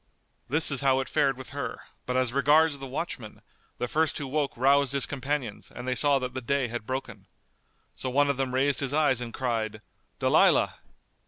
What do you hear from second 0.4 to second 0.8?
This